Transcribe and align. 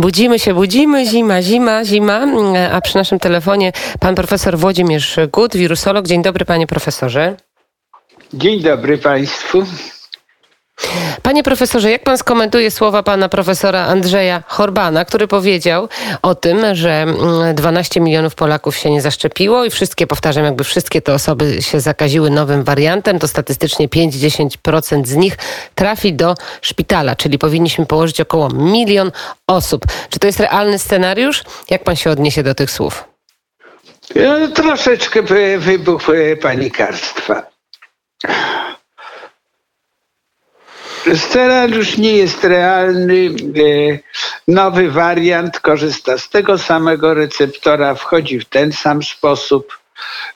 Budzimy 0.00 0.38
się, 0.38 0.54
budzimy, 0.54 1.06
zima, 1.06 1.42
zima, 1.42 1.84
zima, 1.84 2.26
a 2.72 2.80
przy 2.80 2.96
naszym 2.96 3.18
telefonie 3.18 3.72
pan 4.00 4.14
profesor 4.14 4.58
Włodzimierz 4.58 5.16
Gut, 5.32 5.56
wirusolog. 5.56 6.06
Dzień 6.06 6.22
dobry 6.22 6.44
panie 6.44 6.66
profesorze. 6.66 7.36
Dzień 8.34 8.62
dobry 8.62 8.98
państwu. 8.98 9.64
Panie 11.22 11.42
profesorze, 11.42 11.90
jak 11.90 12.04
pan 12.04 12.18
skomentuje 12.18 12.70
słowa 12.70 13.02
pana 13.02 13.28
profesora 13.28 13.86
Andrzeja 13.86 14.42
Horbana, 14.46 15.04
który 15.04 15.28
powiedział 15.28 15.88
o 16.22 16.34
tym, 16.34 16.74
że 16.74 17.06
12 17.54 18.00
milionów 18.00 18.34
Polaków 18.34 18.76
się 18.76 18.90
nie 18.90 19.00
zaszczepiło 19.00 19.64
i 19.64 19.70
wszystkie, 19.70 20.06
powtarzam, 20.06 20.44
jakby 20.44 20.64
wszystkie 20.64 21.02
te 21.02 21.14
osoby 21.14 21.62
się 21.62 21.80
zakaziły 21.80 22.30
nowym 22.30 22.64
wariantem, 22.64 23.18
to 23.18 23.28
statystycznie 23.28 23.88
5-10% 23.88 25.06
z 25.06 25.16
nich 25.16 25.36
trafi 25.74 26.12
do 26.12 26.34
szpitala, 26.62 27.16
czyli 27.16 27.38
powinniśmy 27.38 27.86
położyć 27.86 28.20
około 28.20 28.48
milion 28.48 29.10
osób. 29.46 29.84
Czy 30.10 30.18
to 30.18 30.26
jest 30.26 30.40
realny 30.40 30.78
scenariusz? 30.78 31.42
Jak 31.70 31.84
pan 31.84 31.96
się 31.96 32.10
odniesie 32.10 32.42
do 32.42 32.54
tych 32.54 32.70
słów? 32.70 33.04
Ja, 34.14 34.48
troszeczkę 34.48 35.22
wybuch 35.58 36.02
panikarstwa. 36.42 37.42
Scenariusz 41.14 41.98
nie 41.98 42.12
jest 42.12 42.44
realny. 42.44 43.26
E, 43.26 43.98
nowy 44.48 44.90
wariant 44.90 45.60
korzysta 45.60 46.18
z 46.18 46.28
tego 46.28 46.58
samego 46.58 47.14
receptora, 47.14 47.94
wchodzi 47.94 48.40
w 48.40 48.44
ten 48.44 48.72
sam 48.72 49.02
sposób, 49.02 49.78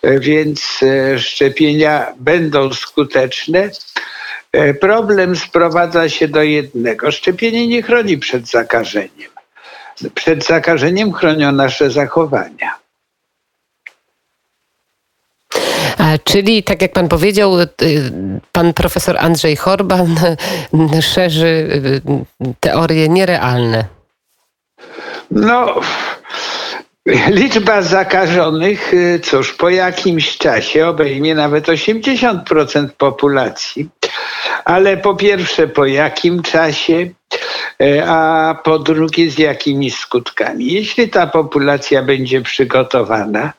e, 0.02 0.20
więc 0.20 0.80
e, 0.82 1.18
szczepienia 1.18 2.12
będą 2.16 2.72
skuteczne. 2.72 3.70
Problem 4.80 5.36
sprowadza 5.36 6.08
się 6.08 6.28
do 6.28 6.42
jednego. 6.42 7.10
Szczepienie 7.10 7.66
nie 7.66 7.82
chroni 7.82 8.18
przed 8.18 8.48
zakażeniem. 8.48 9.30
Przed 10.14 10.44
zakażeniem 10.44 11.12
chronią 11.12 11.52
nasze 11.52 11.90
zachowania. 11.90 12.83
Czyli, 16.24 16.62
tak 16.62 16.82
jak 16.82 16.92
pan 16.92 17.08
powiedział, 17.08 17.60
y, 17.60 17.68
pan 18.52 18.72
profesor 18.72 19.16
Andrzej 19.18 19.56
Horban 19.56 20.16
szerzy 21.12 21.46
y, 21.46 22.00
teorie 22.60 23.08
nierealne. 23.08 23.84
No, 25.30 25.80
liczba 27.28 27.82
zakażonych, 27.82 28.94
y, 28.94 29.20
cóż, 29.24 29.52
po 29.52 29.68
jakimś 29.68 30.38
czasie 30.38 30.86
obejmie 30.86 31.34
nawet 31.34 31.66
80% 31.66 32.88
populacji. 32.98 33.88
Ale 34.64 34.96
po 34.96 35.14
pierwsze, 35.14 35.68
po 35.68 35.86
jakim 35.86 36.42
czasie, 36.42 37.10
a 38.06 38.54
po 38.64 38.78
drugie, 38.78 39.30
z 39.30 39.38
jakimi 39.38 39.90
skutkami. 39.90 40.72
Jeśli 40.72 41.08
ta 41.08 41.26
populacja 41.26 42.02
będzie 42.02 42.40
przygotowana, 42.40 43.52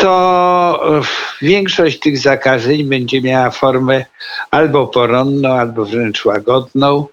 to 0.00 0.98
e, 0.98 1.02
większość 1.42 1.98
tych 1.98 2.18
zakażeń 2.18 2.84
będzie 2.84 3.22
miała 3.22 3.50
formę 3.50 4.04
albo 4.50 4.86
poronną, 4.86 5.52
albo 5.52 5.84
wręcz 5.84 6.24
łagodną 6.24 7.06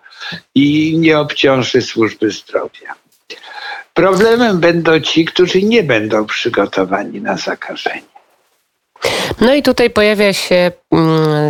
i 0.55 0.97
nie 0.97 1.19
obciąży 1.19 1.81
służby 1.81 2.31
zdrowia. 2.31 2.95
Problemem 3.93 4.59
będą 4.59 4.99
ci, 4.99 5.25
którzy 5.25 5.61
nie 5.61 5.83
będą 5.83 6.25
przygotowani 6.25 7.21
na 7.21 7.37
zakażenie. 7.37 8.01
No 9.41 9.53
i 9.53 9.63
tutaj 9.63 9.89
pojawia 9.89 10.33
się 10.33 10.71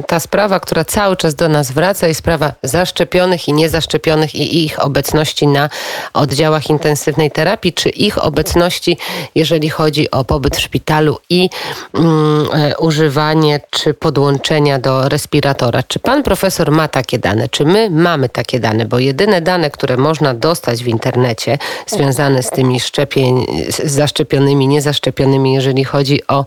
ta 0.08 0.20
sprawa, 0.20 0.60
która 0.60 0.86
cały 0.86 1.18
czas 1.18 1.36
do 1.36 1.50
nas 1.50 1.72
wraca 1.72 2.08
i 2.08 2.16
sprawa 2.16 2.54
zaszczepionych 2.64 3.48
i 3.48 3.54
niezaszczepionych 3.54 4.36
i 4.36 4.66
ich 4.66 4.86
obecności 4.86 5.48
na 5.48 5.70
oddziałach 6.14 6.70
intensywnej 6.70 7.32
terapii, 7.32 7.74
czy 7.74 7.90
ich 7.90 8.24
obecności, 8.24 8.98
jeżeli 9.36 9.70
chodzi 9.70 10.12
o 10.12 10.24
pobyt 10.24 10.56
w 10.56 10.60
szpitalu 10.60 11.18
i 11.30 11.50
mm, 11.94 12.48
e, 12.54 12.78
używanie 12.78 13.62
czy 13.70 13.94
podłączenia 13.94 14.80
do 14.80 15.10
respiratora. 15.10 15.84
Czy 15.84 16.00
pan 16.00 16.24
profesor 16.24 16.72
ma 16.72 16.88
takie 16.88 17.20
dane? 17.20 17.50
Czy 17.50 17.66
my 17.66 17.90
mamy 17.90 18.30
takie 18.30 18.60
dane? 18.60 18.86
Bo 18.86 19.00
jedyne 19.00 19.42
dane, 19.42 19.72
które 19.72 19.98
można 19.98 20.34
dostać 20.34 20.84
w 20.84 20.88
internecie 20.88 21.58
związane 21.88 22.44
z 22.44 22.50
tymi 22.50 22.80
szczepień, 22.80 23.46
z 23.70 23.92
zaszczepionymi, 23.92 24.68
niezaszczepionymi, 24.68 25.54
jeżeli 25.54 25.84
chodzi 25.84 26.28
o 26.28 26.46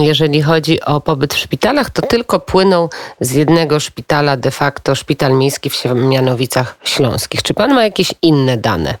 jeżeli 0.00 0.42
chodzi 0.42 0.80
o 0.80 1.00
pobyt 1.00 1.34
w 1.34 1.38
szpitalach, 1.38 1.90
to 1.90 2.03
tylko 2.04 2.40
płyną 2.40 2.88
z 3.20 3.32
jednego 3.32 3.80
szpitala, 3.80 4.36
de 4.36 4.50
facto 4.50 4.94
szpital 4.94 5.32
miejski 5.32 5.70
w 5.70 5.74
Siemianowicach 5.74 6.76
Śląskich. 6.84 7.42
Czy 7.42 7.54
pan 7.54 7.74
ma 7.74 7.84
jakieś 7.84 8.14
inne 8.22 8.56
dane? 8.56 8.94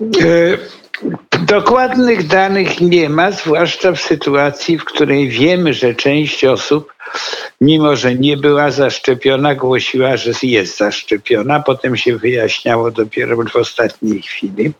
E, 0.00 0.58
dokładnych 1.38 2.26
danych 2.26 2.80
nie 2.80 3.08
ma, 3.08 3.30
zwłaszcza 3.30 3.92
w 3.92 4.00
sytuacji, 4.00 4.78
w 4.78 4.84
której 4.84 5.28
wiemy, 5.28 5.74
że 5.74 5.94
część 5.94 6.44
osób, 6.44 6.94
mimo 7.60 7.96
że 7.96 8.14
nie 8.14 8.36
była 8.36 8.70
zaszczepiona, 8.70 9.54
głosiła, 9.54 10.16
że 10.16 10.30
jest 10.42 10.76
zaszczepiona. 10.76 11.60
Potem 11.60 11.96
się 11.96 12.16
wyjaśniało 12.16 12.90
dopiero 12.90 13.36
w 13.36 13.56
ostatniej 13.56 14.22
chwili. 14.22 14.72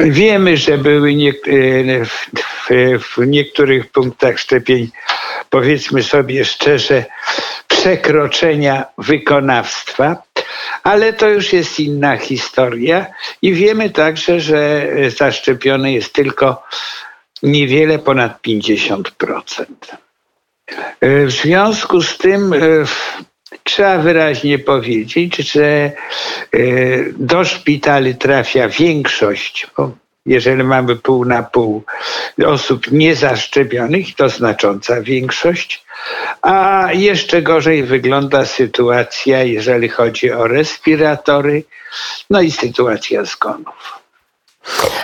Wiemy, 0.00 0.56
że 0.56 0.78
były 0.78 1.14
nie, 1.14 1.30
e, 1.30 2.98
w 2.98 3.26
niektórych 3.26 3.90
punktach 3.90 4.38
szczepień, 4.38 4.90
powiedzmy 5.50 6.02
sobie 6.02 6.44
szczerze, 6.44 7.04
przekroczenia 7.68 8.84
wykonawstwa, 8.98 10.22
ale 10.82 11.12
to 11.12 11.28
już 11.28 11.52
jest 11.52 11.80
inna 11.80 12.16
historia 12.16 13.06
i 13.42 13.52
wiemy 13.52 13.90
także, 13.90 14.40
że 14.40 14.86
zaszczepione 15.08 15.92
jest 15.92 16.12
tylko 16.12 16.62
niewiele 17.42 17.98
ponad 17.98 18.42
50%. 18.42 19.64
W 21.02 21.30
związku 21.30 22.02
z 22.02 22.18
tym 22.18 22.52
e, 22.52 22.58
trzeba 23.64 23.98
wyraźnie 23.98 24.58
powiedzieć, 24.58 25.36
że 25.36 25.66
e, 25.66 25.92
do 27.16 27.44
szpitali 27.44 28.14
trafia 28.14 28.68
większość, 28.68 29.66
jeżeli 30.26 30.62
mamy 30.62 30.96
pół 30.96 31.24
na 31.24 31.42
pół 31.42 31.82
osób 32.46 32.92
niezaszczepionych, 32.92 34.14
to 34.14 34.28
znacząca 34.28 35.00
większość, 35.00 35.84
a 36.42 36.88
jeszcze 36.92 37.42
gorzej 37.42 37.82
wygląda 37.82 38.44
sytuacja, 38.44 39.42
jeżeli 39.42 39.88
chodzi 39.88 40.32
o 40.32 40.46
respiratory, 40.46 41.64
no 42.30 42.40
i 42.40 42.50
sytuacja 42.50 43.24
zgonów. 43.24 44.00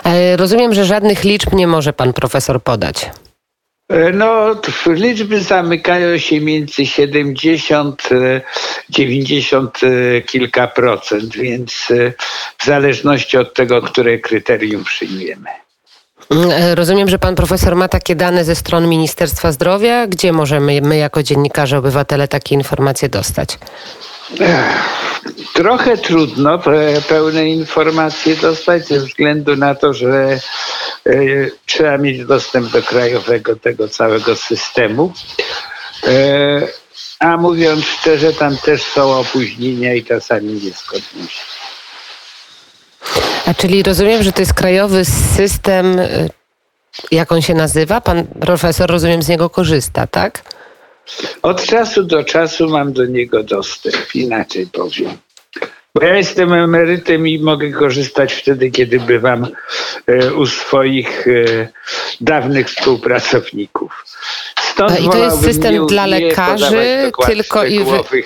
E, 0.05 0.37
rozumiem, 0.37 0.73
że 0.73 0.85
żadnych 0.85 1.23
liczb 1.23 1.53
nie 1.53 1.67
może 1.67 1.93
pan 1.93 2.13
profesor 2.13 2.63
podać. 2.63 3.09
E, 3.93 4.11
no, 4.11 4.55
liczby 4.87 5.41
zamykają 5.41 6.17
się 6.17 6.41
między 6.41 6.85
70, 6.85 8.09
90 8.89 9.79
e, 9.83 9.87
e, 9.87 10.21
kilka 10.21 10.67
procent, 10.67 11.35
więc 11.35 11.87
w 12.57 12.65
zależności 12.65 13.37
od 13.37 13.53
tego, 13.53 13.81
które 13.81 14.19
kryterium 14.19 14.83
przyjmiemy. 14.83 15.49
Mm, 16.31 16.51
rozumiem, 16.73 17.09
że 17.09 17.19
pan 17.19 17.35
profesor 17.35 17.75
ma 17.75 17.87
takie 17.87 18.15
dane 18.15 18.45
ze 18.45 18.55
stron 18.55 18.87
Ministerstwa 18.87 19.51
Zdrowia. 19.51 20.07
Gdzie 20.07 20.31
możemy 20.33 20.81
my 20.81 20.97
jako 20.97 21.23
dziennikarze, 21.23 21.77
obywatele 21.77 22.27
takie 22.27 22.55
informacje 22.55 23.09
dostać? 23.09 23.57
Trochę 25.53 25.97
trudno 25.97 26.59
pełne 27.07 27.49
informacje 27.49 28.35
dostać 28.35 28.87
ze 28.87 28.99
względu 28.99 29.55
na 29.55 29.75
to, 29.75 29.93
że 29.93 30.39
e, 31.05 31.19
trzeba 31.65 31.97
mieć 31.97 32.25
dostęp 32.25 32.71
do 32.71 32.83
krajowego 32.83 33.55
tego 33.55 33.87
całego 33.87 34.35
systemu. 34.35 35.13
E, 36.07 36.61
a 37.19 37.37
mówiąc 37.37 37.85
szczerze, 37.85 38.33
tam 38.33 38.57
też 38.57 38.83
są 38.83 39.19
opóźnienia 39.19 39.93
i 39.93 40.03
czasami 40.03 40.53
niezgodności. 40.53 41.41
A 43.45 43.53
czyli 43.53 43.83
rozumiem, 43.83 44.23
że 44.23 44.31
to 44.31 44.41
jest 44.41 44.53
krajowy 44.53 45.05
system, 45.35 45.99
e, 45.99 46.29
jak 47.11 47.31
on 47.31 47.41
się 47.41 47.53
nazywa? 47.53 48.01
Pan 48.01 48.27
profesor, 48.27 48.89
rozumiem, 48.89 49.23
z 49.23 49.27
niego 49.27 49.49
korzysta, 49.49 50.07
tak? 50.07 50.52
Od 51.41 51.65
czasu 51.65 52.03
do 52.03 52.23
czasu 52.23 52.69
mam 52.69 52.93
do 52.93 53.05
niego 53.05 53.43
dostęp, 53.43 54.15
inaczej 54.15 54.67
powiem. 54.67 55.17
Bo 55.95 56.03
ja 56.03 56.17
jestem 56.17 56.53
emerytem 56.53 57.27
i 57.27 57.39
mogę 57.39 57.71
korzystać 57.71 58.33
wtedy, 58.33 58.71
kiedy 58.71 58.99
bywam 58.99 59.47
e, 60.07 60.33
u 60.33 60.45
swoich 60.45 61.27
e, 61.27 61.67
dawnych 62.21 62.69
współpracowników. 62.69 64.05
Stąd 64.59 64.99
I 64.99 65.09
to 65.09 65.17
jest 65.17 65.41
system 65.41 65.87
dla 65.87 66.05
lekarzy, 66.05 67.11
tylko 67.25 67.65
i 67.65 67.79
wy... 67.79 68.23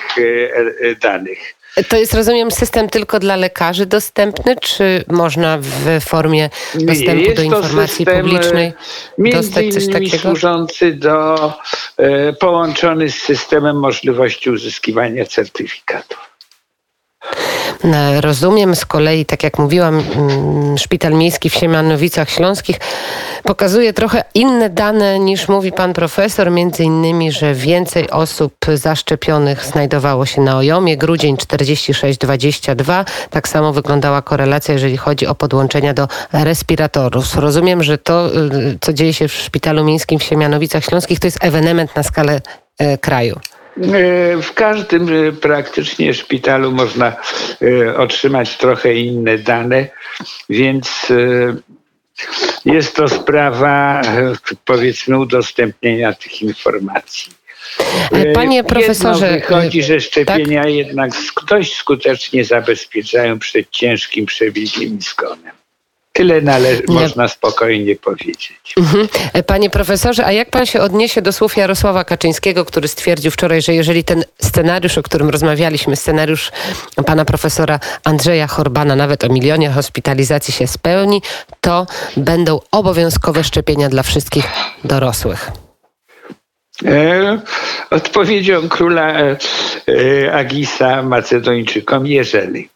E, 0.82 0.96
danych. 0.96 1.57
To 1.90 1.98
jest, 1.98 2.14
rozumiem, 2.14 2.52
system 2.52 2.90
tylko 2.90 3.20
dla 3.20 3.36
lekarzy 3.36 3.86
dostępny, 3.86 4.56
czy 4.62 5.04
można 5.08 5.58
w 5.62 6.04
formie 6.06 6.50
dostępu 6.76 7.34
do 7.34 7.42
informacji 7.42 8.06
publicznej 8.06 8.74
dostać 9.18 9.74
coś 9.74 9.88
takiego? 9.88 10.18
służący 10.18 10.94
do, 10.94 11.54
połączony 12.40 13.10
z 13.10 13.16
systemem 13.16 13.80
możliwości 13.80 14.50
uzyskiwania 14.50 15.26
certyfikatów. 15.26 16.37
Rozumiem. 18.22 18.76
Z 18.76 18.86
kolei, 18.86 19.26
tak 19.26 19.44
jak 19.44 19.60
mówiłam, 19.60 20.04
mm, 20.16 20.78
Szpital 20.78 21.14
Miejski 21.14 21.50
w 21.50 21.54
Siemianowicach 21.54 22.30
Śląskich 22.30 22.80
pokazuje 23.44 23.94
trochę 23.94 24.24
inne 24.34 24.70
dane 24.70 25.20
niż 25.20 25.48
mówi 25.48 25.72
pan 25.72 25.94
profesor, 25.94 26.52
między 26.52 26.84
innymi, 26.84 27.32
że 27.32 27.54
więcej 27.54 28.10
osób 28.10 28.54
zaszczepionych 28.74 29.66
znajdowało 29.66 30.26
się 30.26 30.42
na 30.42 30.58
Ojomie, 30.58 30.98
grudzień 30.98 31.36
46-22. 31.36 33.06
Tak 33.30 33.48
samo 33.48 33.74
wyglądała 33.74 34.22
korelacja, 34.22 34.74
jeżeli 34.74 34.98
chodzi 34.98 35.28
o 35.28 35.36
podłączenia 35.36 35.94
do 35.94 36.08
respiratorów. 36.34 37.36
Rozumiem, 37.36 37.84
że 37.84 37.98
to, 37.98 38.36
y, 38.36 38.78
co 38.82 38.94
dzieje 38.94 39.14
się 39.14 39.28
w 39.28 39.34
Szpitalu 39.34 39.84
Miejskim 39.84 40.20
w 40.20 40.24
Siemianowicach 40.24 40.84
Śląskich, 40.84 41.20
to 41.20 41.28
jest 41.28 41.44
ewenement 41.44 41.96
na 41.96 42.04
skalę 42.04 42.42
e, 42.80 42.98
kraju. 42.98 43.40
E, 43.78 44.42
w 44.42 44.54
każdym 44.54 45.28
e, 45.28 45.32
praktycznie 45.32 46.14
szpitalu 46.14 46.72
można 46.72 47.16
otrzymać 47.98 48.58
trochę 48.58 48.94
inne 48.94 49.38
dane, 49.38 49.88
więc 50.50 51.08
jest 52.66 52.96
to 52.96 53.10
sprawa 53.10 54.02
powiedzmy 54.66 55.20
udostępnienia 55.20 56.14
tych 56.14 56.42
informacji. 56.42 57.32
Panie 58.34 58.64
profesorze. 58.64 59.32
Jedno 59.32 59.40
wychodzi, 59.40 59.84
że 59.84 60.02
szczepienia 60.02 60.64
tak? 60.64 60.72
jednak 60.72 61.12
dość 61.50 61.76
skutecznie 61.76 62.46
zabezpieczają 62.46 63.40
przed 63.40 63.70
ciężkim 63.70 64.26
przebiegiem 64.26 64.98
i 64.98 65.02
zgonem. 65.02 65.57
Tyle 66.18 66.42
nale- 66.42 66.82
można 66.88 67.28
spokojnie 67.28 67.96
powiedzieć. 67.96 68.74
Mhm. 68.78 69.08
Panie 69.48 69.70
profesorze, 69.70 70.26
a 70.26 70.32
jak 70.32 70.50
pan 70.50 70.66
się 70.66 70.82
odniesie 70.82 71.22
do 71.22 71.34
słów 71.34 71.58
Jarosława 71.58 72.04
Kaczyńskiego, 72.04 72.66
który 72.66 72.88
stwierdził 72.88 73.32
wczoraj, 73.32 73.62
że 73.62 73.74
jeżeli 73.74 74.04
ten 74.04 74.24
scenariusz, 74.42 74.98
o 74.98 75.04
którym 75.04 75.30
rozmawialiśmy, 75.30 75.96
scenariusz 75.96 76.52
pana 77.06 77.26
profesora 77.26 77.80
Andrzeja 78.04 78.48
Horbana, 78.48 78.96
nawet 78.96 79.24
o 79.24 79.30
milionie 79.30 79.70
hospitalizacji 79.70 80.54
się 80.54 80.68
spełni, 80.68 81.22
to 81.62 81.88
będą 82.18 82.60
obowiązkowe 82.72 83.44
szczepienia 83.44 83.90
dla 83.90 84.04
wszystkich 84.04 84.46
dorosłych? 84.84 85.52
E, 86.86 87.40
odpowiedzią 87.90 88.70
króla 88.70 89.08
e, 89.14 89.38
e, 89.88 90.34
Agisa 90.34 91.02
Macedończykom, 91.02 92.08
jeżeli. 92.08 92.70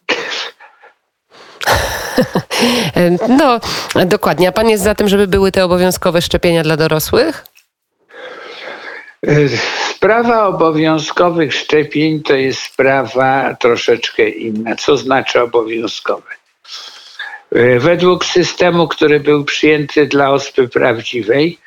No, 3.39 3.59
dokładnie. 4.05 4.49
A 4.49 4.51
pan 4.51 4.69
jest 4.69 4.83
za 4.83 4.95
tym, 4.95 5.07
żeby 5.07 5.27
były 5.27 5.51
te 5.51 5.65
obowiązkowe 5.65 6.21
szczepienia 6.21 6.63
dla 6.63 6.77
dorosłych? 6.77 7.45
Sprawa 9.89 10.47
obowiązkowych 10.47 11.53
szczepień 11.53 12.23
to 12.23 12.33
jest 12.33 12.61
sprawa 12.61 13.55
troszeczkę 13.59 14.29
inna. 14.29 14.75
Co 14.75 14.97
znaczy 14.97 15.41
obowiązkowe? 15.41 16.29
Według 17.79 18.25
systemu, 18.25 18.87
który 18.87 19.19
był 19.19 19.45
przyjęty 19.45 20.07
dla 20.07 20.31
ospy 20.31 20.67
prawdziwej, 20.67 21.57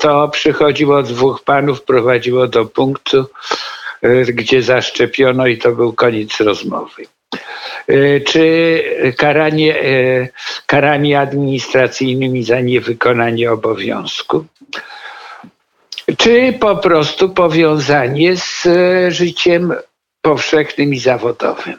to 0.00 0.28
przychodziło 0.28 1.02
dwóch 1.02 1.42
panów, 1.42 1.82
prowadziło 1.82 2.48
do 2.48 2.66
punktu, 2.66 3.26
gdzie 4.26 4.62
zaszczepiono 4.62 5.46
i 5.46 5.58
to 5.58 5.72
był 5.72 5.92
koniec 5.92 6.40
rozmowy. 6.40 7.06
E, 7.88 8.20
czy 8.20 8.82
karanie 9.16 9.80
e, 9.80 10.28
karami 10.66 11.14
administracyjnymi 11.14 12.44
za 12.44 12.60
niewykonanie 12.60 13.52
obowiązku, 13.52 14.44
czy 16.16 16.52
po 16.60 16.76
prostu 16.76 17.28
powiązanie 17.28 18.36
z 18.36 18.66
e, 18.66 19.10
życiem 19.10 19.74
powszechnym 20.22 20.94
i 20.94 20.98
zawodowym. 20.98 21.78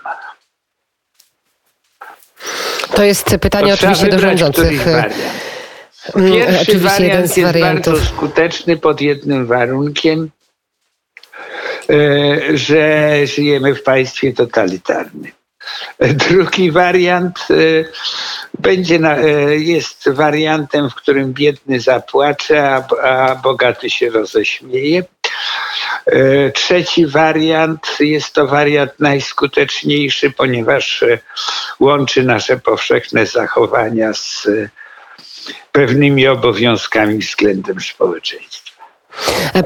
To 2.95 3.03
jest 3.03 3.37
pytanie 3.41 3.67
to 3.67 3.73
oczywiście 3.73 4.07
do 4.07 4.19
rządzących. 4.19 4.87
Mm, 4.87 6.31
Pierwszy 6.31 6.61
Oczywiście 6.61 6.79
wariant 6.79 7.37
jest 7.37 7.41
wariantów. 7.41 7.93
bardzo 7.93 8.05
skuteczny 8.05 8.77
pod 8.77 9.01
jednym 9.01 9.45
warunkiem, 9.45 10.29
że 12.53 13.11
żyjemy 13.27 13.75
w 13.75 13.83
państwie 13.83 14.33
totalitarnym. 14.33 15.31
Drugi 15.99 16.71
wariant 16.71 17.47
e, 17.49 17.55
będzie 18.59 18.95
e, 18.95 19.55
jest 19.55 20.09
wariantem, 20.09 20.89
w 20.89 20.95
którym 20.95 21.33
biedny 21.33 21.79
zapłacze, 21.79 22.69
a, 22.69 22.87
a 23.03 23.35
bogaty 23.35 23.89
się 23.89 24.09
roześmieje. 24.09 25.03
E, 26.05 26.51
trzeci 26.51 27.07
wariant 27.07 27.97
jest 27.99 28.33
to 28.33 28.47
wariant 28.47 28.99
najskuteczniejszy, 28.99 30.31
ponieważ 30.31 31.03
łączy 31.79 32.23
nasze 32.23 32.57
powszechne 32.57 33.25
zachowania 33.25 34.13
z 34.13 34.47
pewnymi 35.71 36.27
obowiązkami 36.27 37.17
względem 37.17 37.81
społeczeństwa. 37.81 38.64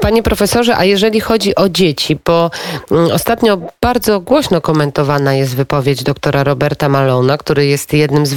Panie 0.00 0.22
profesorze, 0.22 0.76
a 0.76 0.84
jeżeli 0.84 1.20
chodzi 1.20 1.54
o 1.54 1.68
dzieci, 1.68 2.18
bo 2.26 2.50
mm, 2.90 3.10
ostatnio 3.12 3.58
bardzo 3.82 4.20
głośno 4.20 4.60
komentowana 4.60 5.34
jest 5.34 5.56
wypowiedź 5.56 6.02
doktora 6.02 6.44
Roberta 6.44 6.88
Malona, 6.88 7.38
który 7.38 7.66
jest 7.66 7.92
jednym 7.92 8.26
z, 8.26 8.34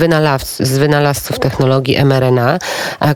z 0.60 0.78
wynalazców 0.78 1.40
technologii 1.40 2.06
mRNA, 2.06 2.60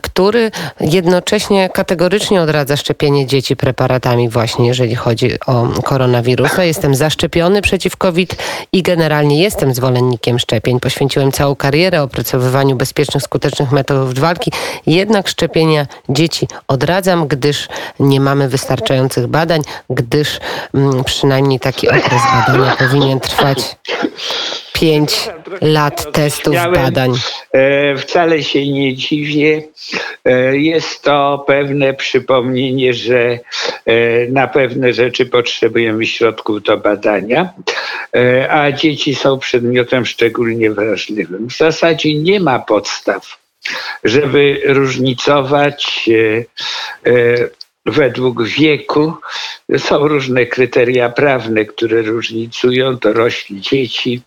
który 0.02 0.50
jednocześnie 0.80 1.68
kategorycznie 1.68 2.42
odradza 2.42 2.76
szczepienie 2.76 3.26
dzieci 3.26 3.56
preparatami 3.56 4.28
właśnie, 4.28 4.66
jeżeli 4.66 4.94
chodzi 4.94 5.30
o 5.46 5.66
koronawirusa. 5.84 6.64
Jestem 6.64 6.94
zaszczepiony 6.94 7.62
przeciw 7.62 7.96
COVID 7.96 8.36
i 8.72 8.82
generalnie 8.82 9.42
jestem 9.42 9.74
zwolennikiem 9.74 10.38
szczepień. 10.38 10.80
Poświęciłem 10.80 11.32
całą 11.32 11.56
karierę 11.56 12.02
opracowywaniu 12.02 12.76
bezpiecznych, 12.76 13.22
skutecznych 13.22 13.72
metod 13.72 14.18
walki. 14.18 14.52
Jednak 14.86 15.28
szczepienia 15.28 15.86
dzieci 16.08 16.48
odradzam, 16.68 17.28
gdyż 17.28 17.68
nie 18.00 18.20
mamy 18.20 18.48
wystarczających 18.48 19.26
badań, 19.26 19.62
gdyż 19.90 20.40
mm, 20.74 21.04
przynajmniej 21.04 21.60
taki 21.60 21.88
okres 21.88 22.22
badania 22.46 22.76
powinien 22.76 23.20
trwać 23.20 23.58
pięć 24.80 25.28
lat 25.60 26.12
testów 26.12 26.54
badań. 26.54 27.12
E, 27.52 27.96
wcale 27.96 28.42
się 28.42 28.72
nie 28.72 28.94
dziwię. 28.94 29.62
E, 30.24 30.56
jest 30.56 31.02
to 31.02 31.44
pewne 31.46 31.94
przypomnienie, 31.94 32.94
że 32.94 33.18
e, 33.28 33.38
na 34.28 34.46
pewne 34.46 34.92
rzeczy 34.92 35.26
potrzebujemy 35.26 36.06
środków 36.06 36.62
do 36.62 36.76
badania, 36.76 37.52
a 38.50 38.72
dzieci 38.72 39.14
są 39.14 39.38
przedmiotem 39.38 40.06
szczególnie 40.06 40.70
wrażliwym. 40.70 41.48
W 41.48 41.56
zasadzie 41.56 42.14
nie 42.14 42.40
ma 42.40 42.58
podstaw, 42.58 43.38
żeby 44.04 44.60
różnicować 44.64 46.10
według 47.90 48.44
wieku. 48.44 49.12
Są 49.78 50.08
różne 50.08 50.46
kryteria 50.46 51.10
prawne, 51.10 51.64
które 51.64 52.02
różnicują 52.02 52.96
dorośli 52.96 53.60
dzieci, 53.60 54.22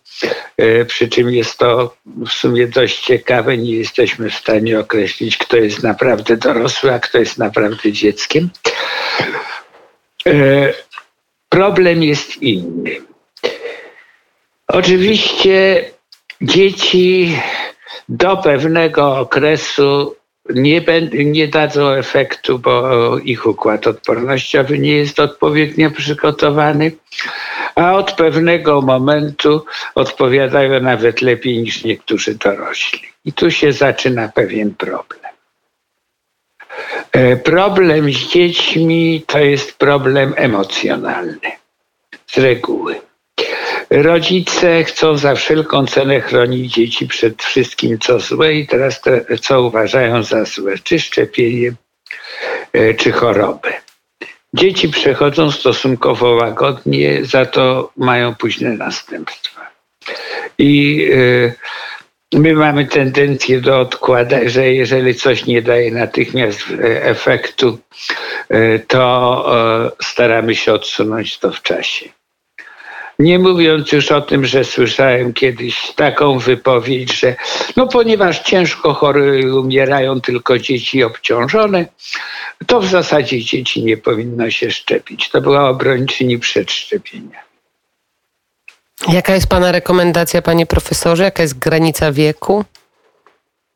e, 0.56 0.84
przy 0.84 1.08
czym 1.08 1.30
jest 1.30 1.58
to 1.58 1.96
w 2.06 2.28
sumie 2.28 2.66
dość 2.66 3.04
ciekawe. 3.04 3.58
Nie 3.58 3.76
jesteśmy 3.76 4.30
w 4.30 4.34
stanie 4.34 4.80
określić, 4.80 5.36
kto 5.36 5.56
jest 5.56 5.82
naprawdę 5.82 6.36
dorosły, 6.36 6.94
a 6.94 6.98
kto 6.98 7.18
jest 7.18 7.38
naprawdę 7.38 7.92
dzieckiem. 7.92 8.50
E, 10.26 10.72
problem 11.48 12.02
jest 12.02 12.42
inny. 12.42 12.96
Oczywiście 14.68 15.84
dzieci 16.40 17.38
do 18.08 18.36
pewnego 18.36 19.18
okresu 19.18 20.16
nie, 20.50 20.84
nie 21.24 21.48
dadzą 21.48 21.90
efektu, 21.90 22.58
bo 22.58 23.18
ich 23.18 23.46
układ 23.46 23.86
odpornościowy 23.86 24.78
nie 24.78 24.96
jest 24.96 25.20
odpowiednio 25.20 25.90
przygotowany, 25.90 26.92
a 27.74 27.92
od 27.92 28.12
pewnego 28.12 28.82
momentu 28.82 29.64
odpowiadają 29.94 30.80
nawet 30.80 31.22
lepiej 31.22 31.58
niż 31.58 31.84
niektórzy 31.84 32.34
dorośli. 32.34 33.02
I 33.24 33.32
tu 33.32 33.50
się 33.50 33.72
zaczyna 33.72 34.28
pewien 34.28 34.74
problem. 34.74 35.32
E, 37.12 37.36
problem 37.36 38.12
z 38.12 38.16
dziećmi 38.16 39.24
to 39.26 39.38
jest 39.38 39.78
problem 39.78 40.34
emocjonalny 40.36 41.50
z 42.26 42.38
reguły. 42.38 43.11
Rodzice 43.94 44.84
chcą 44.84 45.16
za 45.16 45.34
wszelką 45.34 45.86
cenę 45.86 46.20
chronić 46.20 46.74
dzieci 46.74 47.06
przed 47.06 47.42
wszystkim, 47.42 47.98
co 47.98 48.20
złe 48.20 48.54
i 48.54 48.66
teraz 48.66 49.00
to, 49.00 49.10
co 49.40 49.62
uważają 49.62 50.22
za 50.22 50.44
złe, 50.44 50.74
czy 50.84 51.00
szczepienie, 51.00 51.72
e, 52.72 52.94
czy 52.94 53.12
chorobę. 53.12 53.72
Dzieci 54.54 54.88
przechodzą 54.88 55.50
stosunkowo 55.50 56.34
łagodnie, 56.34 57.24
za 57.24 57.46
to 57.46 57.92
mają 57.96 58.34
późne 58.34 58.70
następstwa. 58.70 59.70
I 60.58 61.06
e, 62.32 62.38
my 62.38 62.54
mamy 62.54 62.86
tendencję 62.86 63.60
do 63.60 63.80
odkładania, 63.80 64.48
że 64.48 64.72
jeżeli 64.72 65.14
coś 65.14 65.46
nie 65.46 65.62
daje 65.62 65.90
natychmiast 65.90 66.60
efektu, 66.82 67.78
e, 68.48 68.78
to 68.78 69.94
staramy 70.02 70.54
się 70.54 70.72
odsunąć 70.72 71.38
to 71.38 71.52
w 71.52 71.62
czasie. 71.62 72.21
Nie 73.22 73.38
mówiąc 73.38 73.92
już 73.92 74.12
o 74.12 74.20
tym, 74.20 74.44
że 74.44 74.64
słyszałem 74.64 75.32
kiedyś 75.32 75.92
taką 75.96 76.38
wypowiedź, 76.38 77.20
że 77.20 77.36
no 77.76 77.86
ponieważ 77.86 78.40
ciężko 78.40 78.94
chory 78.94 79.54
umierają 79.60 80.20
tylko 80.20 80.58
dzieci 80.58 81.02
obciążone, 81.02 81.86
to 82.66 82.80
w 82.80 82.86
zasadzie 82.86 83.44
dzieci 83.44 83.84
nie 83.84 83.96
powinno 83.96 84.50
się 84.50 84.70
szczepić. 84.70 85.30
To 85.30 85.40
była 85.40 85.68
obrończyni 85.68 86.38
przedszczepienia. 86.38 87.40
Jaka 89.08 89.34
jest 89.34 89.46
Pana 89.46 89.72
rekomendacja, 89.72 90.42
Panie 90.42 90.66
Profesorze? 90.66 91.24
Jaka 91.24 91.42
jest 91.42 91.58
granica 91.58 92.12
wieku? 92.12 92.64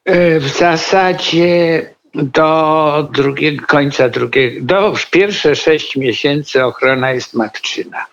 E, 0.05 0.41
w 0.41 0.49
zasadzie 0.49 1.83
do 2.15 3.09
drugiego 3.13 3.67
końca 3.67 4.09
drugiego, 4.09 4.67
do 4.67 4.95
pierwsze 5.11 5.57
sześć 5.57 5.97
miesięcy 5.97 6.65
ochrona 6.65 7.13
jest 7.13 7.35
matczyna. 7.35 8.07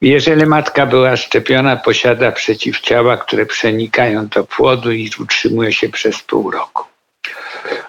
Jeżeli 0.00 0.46
matka 0.46 0.86
była 0.86 1.16
szczepiona, 1.16 1.76
posiada 1.76 2.32
przeciwciała, 2.32 3.16
które 3.16 3.46
przenikają 3.46 4.26
do 4.26 4.44
płodu 4.44 4.92
i 4.92 5.10
utrzymuje 5.20 5.72
się 5.72 5.88
przez 5.88 6.22
pół 6.22 6.50
roku. 6.50 6.84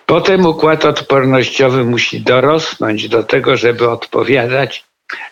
Potem 0.05 0.45
układ 0.45 0.85
odpornościowy 0.85 1.83
musi 1.83 2.21
dorosnąć 2.21 3.09
do 3.09 3.23
tego, 3.23 3.57
żeby 3.57 3.89
odpowiadać 3.89 4.83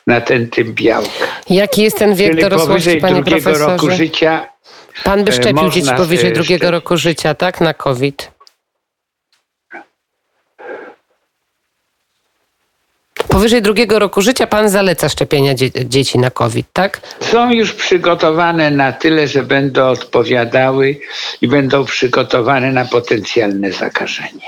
na 0.07 0.21
ten 0.21 0.49
typ 0.49 0.67
białka. 0.67 1.09
Jaki 1.49 1.81
jest 1.81 1.99
ten 1.99 2.15
wiek 2.15 2.31
Czyli 2.31 2.41
dorosłości, 2.41 2.97
Panie 2.97 3.15
drugiego 3.15 3.41
Profesorze? 3.41 3.71
roku 3.71 3.91
życia 3.91 4.47
Pan 5.03 5.23
by 5.23 5.31
e, 5.31 5.33
szczepił 5.35 5.69
dzieci 5.69 5.91
powyżej 5.97 6.33
drugiego 6.33 6.43
szczepić. 6.43 6.71
roku 6.71 6.97
życia, 6.97 7.35
tak? 7.35 7.61
Na 7.61 7.73
COVID. 7.73 8.31
Powyżej 13.37 13.61
drugiego 13.61 13.99
roku 13.99 14.21
życia 14.21 14.47
pan 14.47 14.69
zaleca 14.69 15.09
szczepienia 15.09 15.53
dzie- 15.53 15.71
dzieci 15.85 16.19
na 16.19 16.31
COVID, 16.31 16.67
tak? 16.73 17.01
są 17.21 17.51
już 17.51 17.73
przygotowane 17.73 18.71
na 18.71 18.91
tyle, 18.91 19.27
że 19.27 19.43
będą 19.43 19.87
odpowiadały 19.87 20.95
i 21.41 21.47
będą 21.47 21.85
przygotowane 21.85 22.71
na 22.71 22.85
potencjalne 22.85 23.71
zakażenie. 23.71 24.47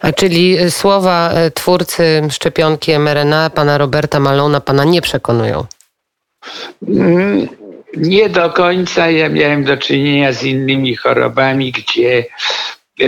A 0.00 0.12
czyli 0.12 0.58
y, 0.60 0.70
słowa 0.70 1.32
y, 1.46 1.50
twórcy 1.50 2.22
szczepionki 2.30 2.98
mRNA, 2.98 3.50
pana 3.50 3.78
Roberta 3.78 4.20
Malona, 4.20 4.60
pana 4.60 4.84
nie 4.84 5.02
przekonują. 5.02 5.64
Mm, 6.88 7.48
Nie 7.96 8.28
do 8.28 8.50
końca. 8.50 9.10
Ja 9.10 9.28
miałem 9.28 9.64
do 9.64 9.76
czynienia 9.76 10.32
z 10.32 10.42
innymi 10.42 10.96
chorobami, 10.96 11.72
gdzie 11.72 12.24
e, 13.00 13.06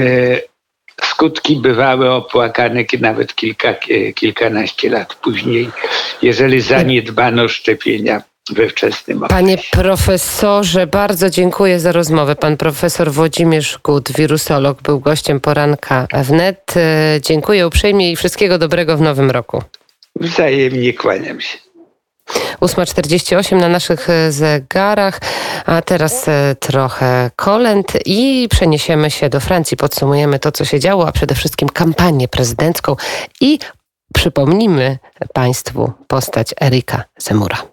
skutki 1.06 1.56
bywały 1.56 2.10
opłakane 2.10 2.84
nawet 3.00 3.34
kilka, 3.34 3.68
e, 3.68 4.12
kilkanaście 4.12 4.90
lat 4.90 5.14
później, 5.14 5.70
jeżeli 6.22 6.60
zaniedbano 6.60 7.48
szczepienia 7.48 8.22
we 8.50 8.68
wczesnym 8.68 9.22
okresie. 9.22 9.34
Panie 9.42 9.58
profesorze, 9.70 10.86
bardzo 10.86 11.30
dziękuję 11.30 11.80
za 11.80 11.92
rozmowę. 11.92 12.36
Pan 12.36 12.56
profesor 12.56 13.12
Włodzimierz 13.12 13.78
Gut, 13.84 14.12
wirusolog, 14.12 14.82
był 14.82 15.00
gościem 15.00 15.40
poranka 15.40 16.06
wnet. 16.24 16.74
Y, 17.16 17.20
Dziękuję 17.20 17.66
uprzejmie 17.66 18.12
i 18.12 18.16
wszystkiego 18.16 18.58
dobrego 18.58 18.96
w 18.96 19.00
nowym 19.00 19.30
roku. 19.30 19.62
Wzajemnie 20.16 20.92
kłaniam 20.92 21.40
się. 21.40 21.58
8.48 22.60 23.56
na 23.56 23.68
naszych 23.68 24.10
e, 24.10 24.32
zegarach, 24.32 25.20
a 25.66 25.82
teraz 25.82 26.28
e, 26.28 26.56
trochę 26.60 27.30
kolęd 27.36 27.92
i 28.06 28.48
przeniesiemy 28.50 29.10
się 29.10 29.28
do 29.28 29.40
Francji. 29.40 29.76
Podsumujemy 29.76 30.38
to, 30.38 30.52
co 30.52 30.64
się 30.64 30.80
działo, 30.80 31.08
a 31.08 31.12
przede 31.12 31.34
wszystkim 31.34 31.68
kampanię 31.68 32.28
prezydencką 32.28 32.96
i 33.40 33.58
przypomnimy 34.14 34.98
Państwu 35.32 35.92
postać 36.08 36.54
Erika 36.60 37.04
Zemura. 37.18 37.69